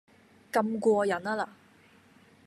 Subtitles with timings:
[0.51, 1.47] 咁過癮吖嗱